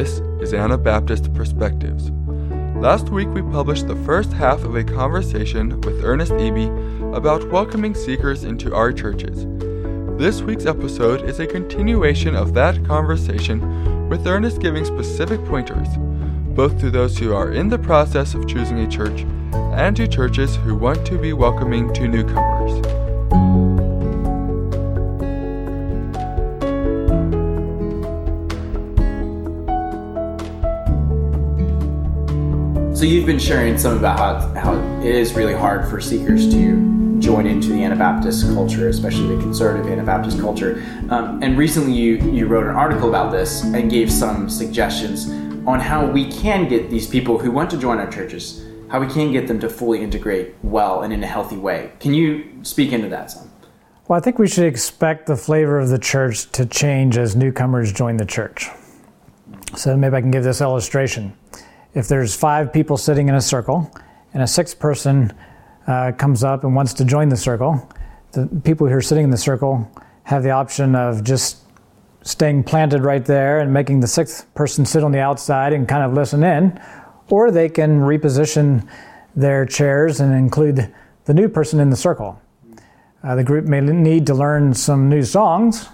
[0.00, 2.10] This is Anabaptist Perspectives.
[2.80, 7.94] Last week we published the first half of a conversation with Ernest Eby about welcoming
[7.94, 9.44] seekers into our churches.
[10.18, 15.88] This week's episode is a continuation of that conversation with Ernest giving specific pointers,
[16.56, 20.56] both to those who are in the process of choosing a church and to churches
[20.56, 22.99] who want to be welcoming to newcomers.
[33.00, 37.18] So you've been sharing some about how, how it is really hard for seekers to
[37.18, 40.84] join into the Anabaptist culture, especially the conservative Anabaptist culture.
[41.08, 45.30] Um, and recently you, you wrote an article about this and gave some suggestions
[45.66, 49.06] on how we can get these people who want to join our churches, how we
[49.06, 51.92] can get them to fully integrate well and in a healthy way.
[52.00, 53.50] Can you speak into that some?
[54.08, 57.94] Well, I think we should expect the flavor of the church to change as newcomers
[57.94, 58.68] join the church.
[59.74, 61.32] So maybe I can give this illustration
[61.94, 63.90] if there's five people sitting in a circle
[64.32, 65.32] and a sixth person
[65.86, 67.88] uh, comes up and wants to join the circle,
[68.32, 69.90] the people who are sitting in the circle
[70.24, 71.58] have the option of just
[72.22, 76.04] staying planted right there and making the sixth person sit on the outside and kind
[76.04, 76.80] of listen in,
[77.28, 78.86] or they can reposition
[79.34, 80.92] their chairs and include
[81.24, 82.40] the new person in the circle.
[83.22, 85.88] Uh, the group may need to learn some new songs,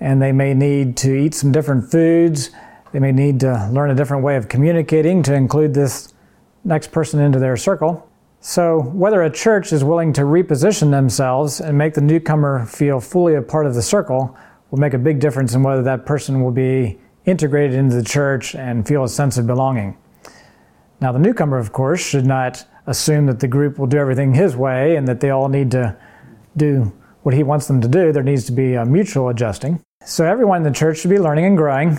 [0.00, 2.50] and they may need to eat some different foods
[2.94, 6.14] they may need to learn a different way of communicating to include this
[6.62, 8.08] next person into their circle.
[8.38, 13.34] So, whether a church is willing to reposition themselves and make the newcomer feel fully
[13.34, 14.36] a part of the circle
[14.70, 18.54] will make a big difference in whether that person will be integrated into the church
[18.54, 19.98] and feel a sense of belonging.
[21.00, 24.54] Now, the newcomer, of course, should not assume that the group will do everything his
[24.54, 25.96] way and that they all need to
[26.56, 26.92] do
[27.24, 28.12] what he wants them to do.
[28.12, 29.82] There needs to be a mutual adjusting.
[30.04, 31.98] So, everyone in the church should be learning and growing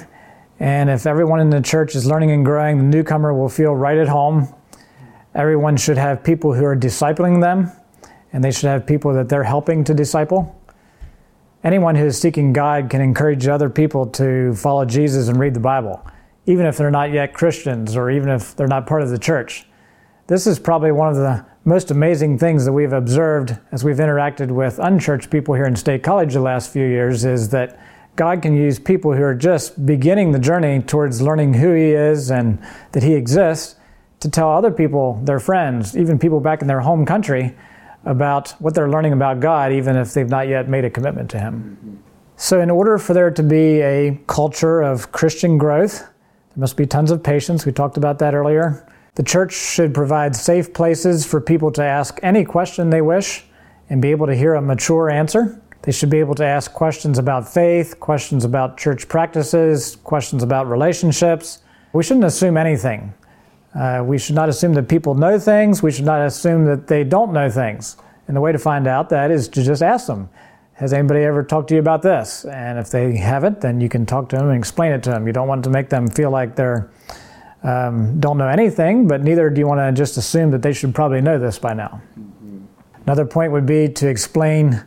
[0.59, 3.97] and if everyone in the church is learning and growing, the newcomer will feel right
[3.97, 4.53] at home.
[5.33, 7.71] Everyone should have people who are discipling them,
[8.31, 10.55] and they should have people that they're helping to disciple.
[11.63, 15.59] Anyone who is seeking God can encourage other people to follow Jesus and read the
[15.59, 16.05] Bible,
[16.45, 19.65] even if they're not yet Christians or even if they're not part of the church.
[20.27, 24.51] This is probably one of the most amazing things that we've observed as we've interacted
[24.51, 27.79] with unchurched people here in State College the last few years is that
[28.15, 32.31] God can use people who are just beginning the journey towards learning who He is
[32.31, 32.59] and
[32.93, 33.75] that He exists
[34.21, 37.55] to tell other people, their friends, even people back in their home country,
[38.05, 41.39] about what they're learning about God, even if they've not yet made a commitment to
[41.39, 42.01] Him.
[42.37, 46.85] So, in order for there to be a culture of Christian growth, there must be
[46.85, 47.65] tons of patience.
[47.65, 48.87] We talked about that earlier.
[49.15, 53.45] The church should provide safe places for people to ask any question they wish
[53.89, 55.61] and be able to hear a mature answer.
[55.85, 60.67] They should be able to ask questions about faith, questions about church practices, questions about
[60.67, 61.59] relationships.
[61.93, 63.13] We shouldn't assume anything.
[63.75, 65.83] Uh, we should not assume that people know things.
[65.83, 67.97] We should not assume that they don't know things.
[68.27, 70.27] And the way to find out that is to just ask them
[70.73, 72.45] Has anybody ever talked to you about this?
[72.45, 75.27] And if they haven't, then you can talk to them and explain it to them.
[75.27, 76.89] You don't want to make them feel like they're
[77.61, 80.95] um, don't know anything, but neither do you want to just assume that they should
[80.95, 82.01] probably know this by now.
[82.19, 82.65] Mm-hmm.
[83.05, 84.83] Another point would be to explain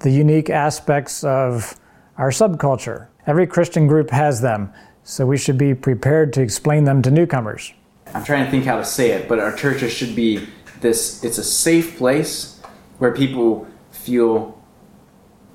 [0.00, 1.78] the unique aspects of
[2.16, 3.08] our subculture.
[3.26, 4.72] Every Christian group has them,
[5.04, 7.72] so we should be prepared to explain them to newcomers.
[8.14, 10.46] I'm trying to think how to say it, but our churches should be
[10.80, 12.60] this it's a safe place
[12.98, 14.58] where people feel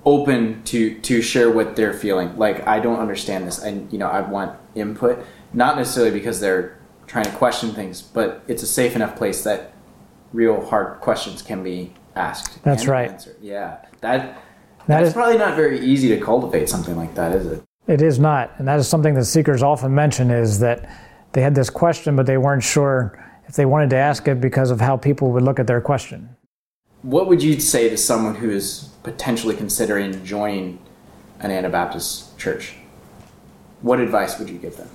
[0.05, 2.38] open to to share what they're feeling.
[2.38, 6.78] Like I don't understand this and you know I want input, not necessarily because they're
[7.07, 9.73] trying to question things, but it's a safe enough place that
[10.34, 12.63] real hard questions can be asked.
[12.63, 13.12] That's right.
[13.12, 13.38] Answered.
[13.41, 14.41] Yeah, that, that
[14.88, 17.63] that's is, probably not very easy to cultivate something like that, is it?
[17.88, 20.90] It is not, and that is something that seekers often mention is that
[21.34, 24.72] they had this question, but they weren't sure if they wanted to ask it because
[24.72, 26.35] of how people would look at their question.
[27.03, 30.79] What would you say to someone who is potentially considering joining
[31.40, 32.73] an Anabaptist church?
[33.82, 34.90] What advice would you give them?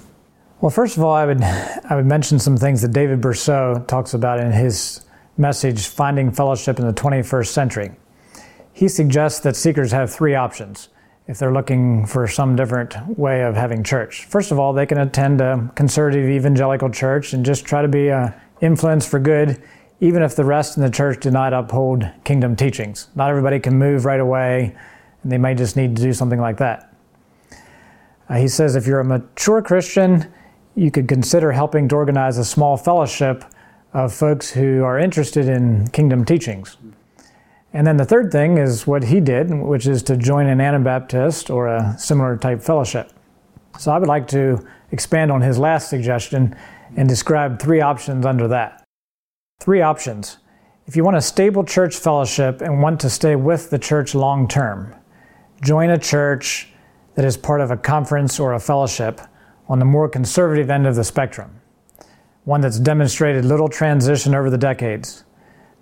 [0.61, 4.15] Well, first of all, I would I would mention some things that David Bercot talks
[4.15, 5.07] about in his
[5.41, 7.91] message, Finding Fellowship in the 21st Century.
[8.73, 10.91] He suggests that seekers have three options
[11.27, 14.27] if they're looking for some different way of having church.
[14.27, 18.09] First of all, they can attend a conservative evangelical church and just try to be
[18.09, 19.63] an influence for good,
[20.01, 23.09] even if the rest in the church do not uphold kingdom teachings.
[23.15, 24.77] Not everybody can move right away,
[25.23, 26.95] and they may just need to do something like that.
[28.29, 30.31] Uh, he says if you're a mature Christian,
[30.75, 33.45] you could consider helping to organize a small fellowship
[33.93, 36.77] of folks who are interested in kingdom teachings.
[37.73, 41.51] And then the third thing is what he did, which is to join an Anabaptist
[41.51, 43.13] or a similar type fellowship.
[43.79, 46.57] So I would like to expand on his last suggestion
[46.97, 48.85] and describe three options under that.
[49.61, 50.39] Three options.
[50.87, 54.49] If you want a stable church fellowship and want to stay with the church long
[54.49, 54.95] term,
[55.63, 56.69] join a church
[57.15, 59.21] that is part of a conference or a fellowship
[59.69, 61.60] on the more conservative end of the spectrum,
[62.51, 65.23] one that's demonstrated little transition over the decades.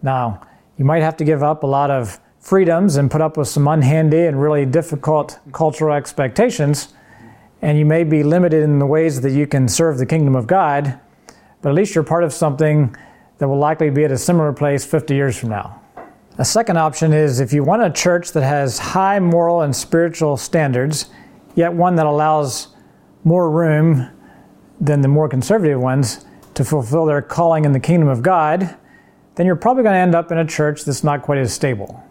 [0.03, 0.43] Now,
[0.77, 3.67] you might have to give up a lot of freedoms and put up with some
[3.67, 6.93] unhandy and really difficult cultural expectations,
[7.63, 10.47] and you may be limited in the ways that you can serve the kingdom of
[10.47, 11.01] God,
[11.63, 12.95] but at least you're part of something
[13.39, 15.81] that will likely be at a similar place 50 years from now.
[16.37, 20.37] A second option is if you want a church that has high moral and spiritual
[20.37, 21.07] standards,
[21.55, 22.77] yet one that allows
[23.25, 24.11] more room
[24.79, 26.27] than the more conservative ones
[26.59, 28.77] to fulfill their calling in the kingdom of God,
[29.37, 32.03] then you're probably going to end up in a church that's not quite as stable.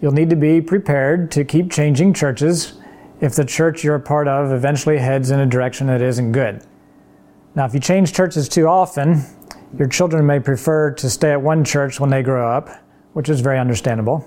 [0.00, 2.74] You'll need to be prepared to keep changing churches
[3.20, 6.64] if the church you're a part of eventually heads in a direction that isn't good.
[7.56, 9.24] Now, if you change churches too often,
[9.76, 12.68] your children may prefer to stay at one church when they grow up,
[13.14, 14.24] which is very understandable.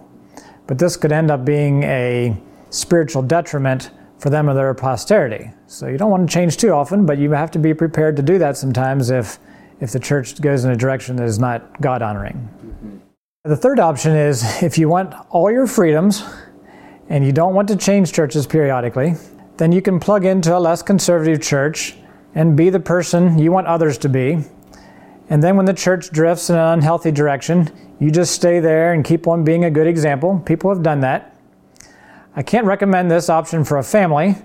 [0.67, 2.35] But this could end up being a
[2.69, 5.51] spiritual detriment for them or their posterity.
[5.67, 8.21] So you don't want to change too often, but you have to be prepared to
[8.21, 9.39] do that sometimes if,
[9.79, 12.35] if the church goes in a direction that is not God honoring.
[12.35, 12.97] Mm-hmm.
[13.43, 16.23] The third option is if you want all your freedoms
[17.09, 19.13] and you don't want to change churches periodically,
[19.57, 21.95] then you can plug into a less conservative church
[22.35, 24.39] and be the person you want others to be.
[25.29, 29.03] And then when the church drifts in an unhealthy direction, you just stay there and
[29.03, 30.41] keep on being a good example.
[30.45, 31.36] People have done that.
[32.37, 34.35] I can't recommend this option for a family,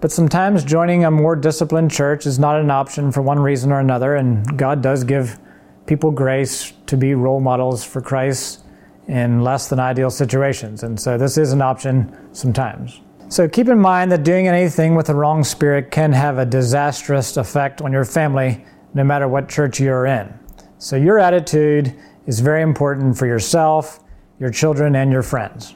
[0.00, 3.80] but sometimes joining a more disciplined church is not an option for one reason or
[3.80, 5.38] another, and God does give
[5.84, 8.64] people grace to be role models for Christ
[9.08, 10.84] in less than ideal situations.
[10.84, 13.02] And so this is an option sometimes.
[13.28, 17.36] So keep in mind that doing anything with the wrong spirit can have a disastrous
[17.36, 18.64] effect on your family,
[18.94, 20.32] no matter what church you're in.
[20.78, 21.94] So your attitude
[22.24, 24.02] is very important for yourself,
[24.40, 25.74] your children, and your friends.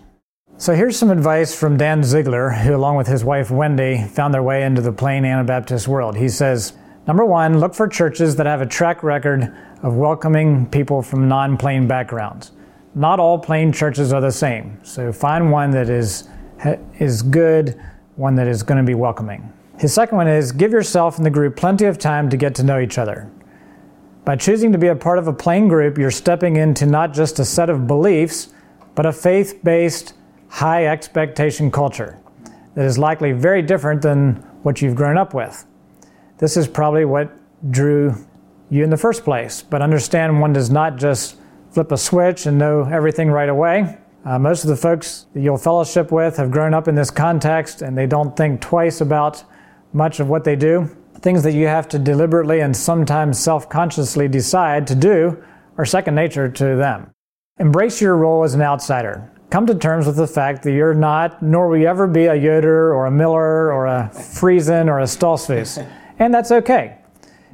[0.62, 4.44] So here's some advice from Dan Ziegler, who, along with his wife Wendy, found their
[4.44, 6.16] way into the plain Anabaptist world.
[6.16, 6.74] He says,
[7.04, 11.56] Number one, look for churches that have a track record of welcoming people from non
[11.56, 12.52] plain backgrounds.
[12.94, 16.28] Not all plain churches are the same, so find one that is,
[17.00, 17.82] is good,
[18.14, 19.52] one that is going to be welcoming.
[19.80, 22.62] His second one is give yourself and the group plenty of time to get to
[22.62, 23.28] know each other.
[24.24, 27.40] By choosing to be a part of a plain group, you're stepping into not just
[27.40, 28.54] a set of beliefs,
[28.94, 30.14] but a faith based
[30.52, 32.18] high expectation culture
[32.74, 34.34] that is likely very different than
[34.64, 35.66] what you've grown up with.
[36.36, 37.32] This is probably what
[37.70, 38.14] drew
[38.68, 41.38] you in the first place, but understand one does not just
[41.70, 43.96] flip a switch and know everything right away.
[44.26, 47.80] Uh, most of the folks that you'll fellowship with have grown up in this context
[47.80, 49.42] and they don't think twice about
[49.94, 50.86] much of what they do.
[51.20, 55.42] Things that you have to deliberately and sometimes self consciously decide to do
[55.78, 57.10] are second nature to them.
[57.58, 61.42] Embrace your role as an outsider come to terms with the fact that you're not,
[61.42, 65.04] nor will you ever be a Yoder or a Miller or a Friesen or a
[65.04, 65.86] Stoltzfus.
[66.18, 66.98] And that's okay.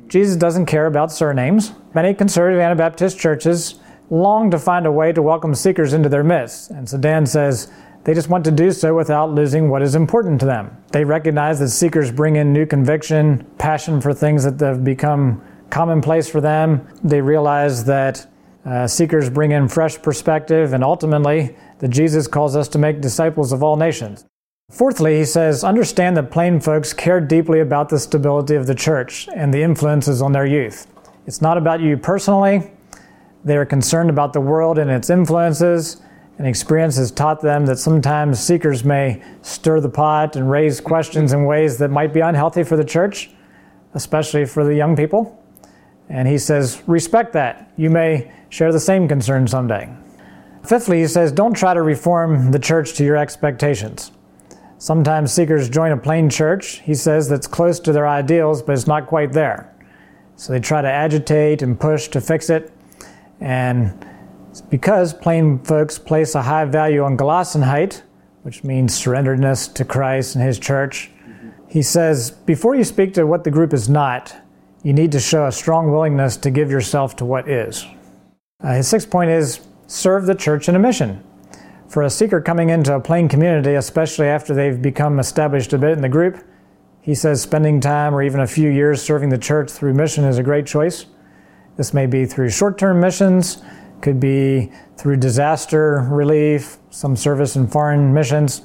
[0.09, 1.73] Jesus doesn't care about surnames.
[1.95, 3.81] Many conservative Anabaptist churches
[4.11, 6.71] long to find a way to welcome seekers into their midst.
[6.71, 7.73] And so Dan says
[8.05, 10.77] they just want to do so without losing what is important to them.
[10.93, 16.29] They recognize that seekers bring in new conviction, passion for things that have become commonplace
[16.29, 16.87] for them.
[17.03, 18.27] They realize that
[18.69, 23.53] uh, seekers bring in fresh perspective, and ultimately, that Jesus calls us to make disciples
[23.53, 24.25] of all nations.
[24.71, 29.29] Fourthly, he says, understand that plain folks care deeply about the stability of the church
[29.35, 30.87] and the influences on their youth.
[31.27, 32.71] It's not about you personally.
[33.45, 36.03] They are concerned about the world and its influences,
[36.37, 41.33] and experience has taught them that sometimes seekers may stir the pot and raise questions
[41.33, 43.31] in ways that might be unhealthy for the church,
[43.95, 45.43] especially for the young people.
[46.11, 47.73] And he says, respect that.
[47.77, 49.89] You may share the same concern someday.
[50.69, 54.13] Fifthly, he says, don't try to reform the church to your expectations.
[54.77, 58.87] Sometimes seekers join a plain church, he says, that's close to their ideals, but it's
[58.87, 59.75] not quite there.
[60.37, 62.71] So they try to agitate and push to fix it.
[63.41, 64.07] And
[64.69, 68.03] because plain folks place a high value on Gelassenheit,
[68.43, 71.11] which means surrenderedness to Christ and his church,
[71.67, 74.37] he says, before you speak to what the group is not,
[74.83, 77.87] you need to show a strong willingness to give yourself to what is.
[78.63, 81.25] Uh, his sixth point is serve the church in a mission.
[81.89, 85.93] For a seeker coming into a plain community, especially after they've become established a bit
[85.93, 86.45] in the group,
[87.01, 90.37] he says spending time or even a few years serving the church through mission is
[90.37, 91.07] a great choice.
[91.77, 93.63] This may be through short term missions,
[94.03, 98.63] could be through disaster relief, some service in foreign missions.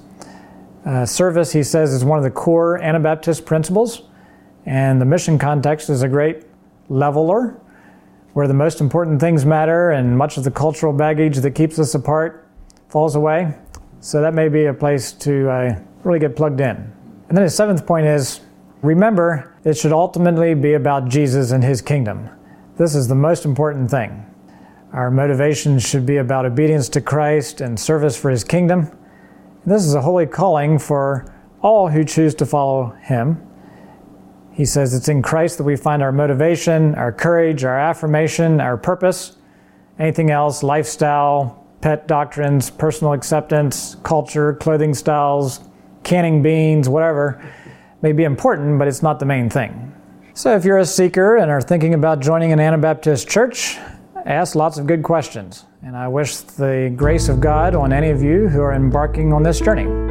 [0.86, 4.04] Uh, service, he says, is one of the core Anabaptist principles,
[4.66, 6.44] and the mission context is a great
[6.90, 7.62] leveler
[8.34, 11.94] where the most important things matter and much of the cultural baggage that keeps us
[11.96, 12.48] apart
[12.90, 13.56] falls away.
[14.00, 16.76] So that may be a place to uh, really get plugged in.
[17.30, 18.42] And then his seventh point is
[18.82, 22.30] remember, it should ultimately be about Jesus and his kingdom.
[22.78, 24.26] This is the most important thing.
[24.92, 28.92] Our motivation should be about obedience to Christ and service for his kingdom.
[29.66, 33.42] This is a holy calling for all who choose to follow him.
[34.54, 38.78] He says it's in Christ that we find our motivation, our courage, our affirmation, our
[38.78, 39.38] purpose.
[40.00, 45.60] Anything else, lifestyle, pet doctrines, personal acceptance, culture, clothing styles,
[46.04, 47.44] canning beans, whatever,
[48.02, 49.94] may be important, but it's not the main thing.
[50.34, 53.78] So if you're a seeker and are thinking about joining an Anabaptist church,
[54.26, 55.66] ask lots of good questions.
[55.84, 59.44] And I wish the grace of God on any of you who are embarking on
[59.44, 60.03] this journey.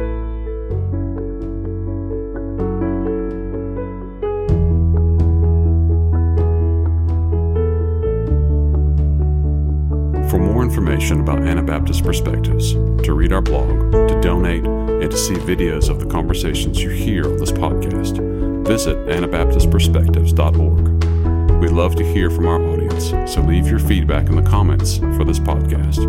[10.33, 15.35] For more information about Anabaptist perspectives, to read our blog, to donate, and to see
[15.35, 18.17] videos of the conversations you hear on this podcast,
[18.65, 21.61] visit AnabaptistPerspectives.org.
[21.61, 25.23] We'd love to hear from our audience, so leave your feedback in the comments for
[25.23, 25.99] this podcast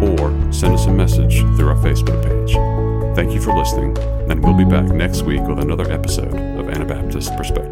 [0.00, 2.52] or send us a message through our Facebook page.
[3.16, 3.98] Thank you for listening,
[4.30, 7.71] and we'll be back next week with another episode of Anabaptist Perspectives.